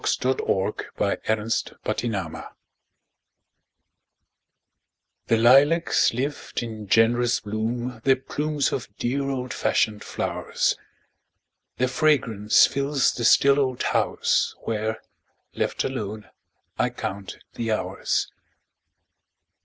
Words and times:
W 0.01 0.67
X. 0.67 0.81
Y 0.97 1.15
Z 1.27 1.29
At 1.29 1.37
Home 1.37 1.43
From 1.85 1.95
Church 2.01 2.45
THE 5.27 5.37
lilacs 5.37 6.11
lift 6.15 6.63
in 6.63 6.87
generous 6.87 7.39
bloom 7.41 8.01
Their 8.03 8.15
plumes 8.15 8.71
of 8.71 8.89
dear 8.97 9.21
old 9.29 9.53
fashioned 9.53 10.03
flowers; 10.03 10.75
Their 11.77 11.87
fragrance 11.87 12.65
fills 12.65 13.13
the 13.13 13.23
still 13.23 13.59
old 13.59 13.83
house 13.83 14.55
Where 14.61 15.03
left 15.53 15.83
alone 15.83 16.31
I 16.79 16.89
count 16.89 17.37
the 17.53 17.71
hours. 17.71 18.31